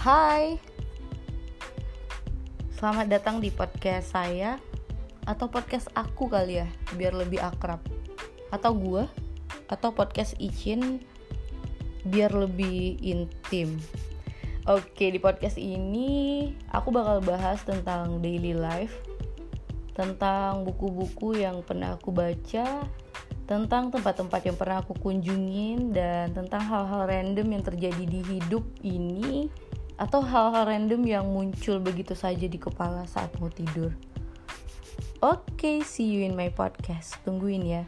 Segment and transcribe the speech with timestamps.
[0.00, 0.56] Hai.
[2.72, 4.56] Selamat datang di podcast saya
[5.28, 6.64] Atau podcast aku kali ya
[6.96, 7.84] Biar lebih akrab.
[8.48, 9.04] Atau gue
[9.68, 11.04] Atau podcast Icin
[12.08, 13.76] Biar lebih intim.
[14.64, 19.04] Oke di podcast ini Aku bakal bahas tentang daily life
[19.92, 22.88] Tentang buku-buku yang pernah aku baca
[23.50, 29.50] tentang tempat-tempat yang pernah aku kunjungin dan tentang hal-hal random yang terjadi di hidup ini
[30.00, 33.92] atau hal-hal random yang muncul begitu saja di kepala saat mau tidur.
[35.20, 37.20] Oke, okay, see you in my podcast.
[37.28, 37.84] Tungguin ya.